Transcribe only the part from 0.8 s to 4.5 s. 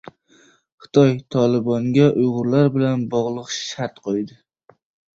Xitoy "Tolibon"ga uyg‘urlar bilan bog‘liq shart qo‘ydi